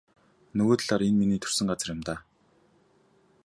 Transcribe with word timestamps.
Нөгөө 0.57 0.77
талаар 0.79 1.01
энэ 1.07 1.11
нь 1.15 1.19
миний 1.21 1.39
төрсөн 1.41 1.67
газар 1.71 1.89
юм 1.95 2.01
даа. 2.07 2.19